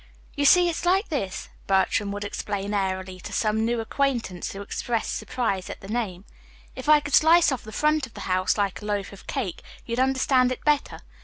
[0.33, 5.15] "You see, it's like this," Bertram would explain airily to some new acquaintance who expressed
[5.15, 6.25] surprise at the name;
[6.75, 9.61] "if I could slice off the front of the house like a loaf of cake,
[9.85, 11.01] you'd understand it better.